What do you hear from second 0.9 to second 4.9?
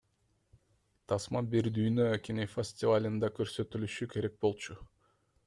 Тасма Бир Дүйнө кинофестивалында көрсөтүлүшү керек болчу.